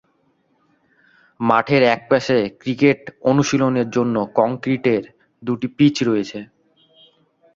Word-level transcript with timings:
মাঠের 1.39 1.81
এক 1.95 2.01
পাশে 2.09 2.37
ক্রিকেট 2.61 2.99
অনুশীলনের 3.23 3.87
জন্য 3.89 4.15
কংক্রিটের 4.39 5.03
দুটি 5.43 5.67
পিচ 5.77 5.95
রয়েছে। 6.03 6.39